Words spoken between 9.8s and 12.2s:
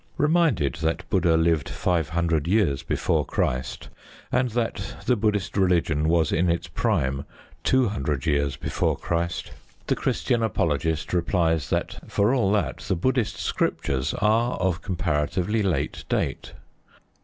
the Christian apologist replies that,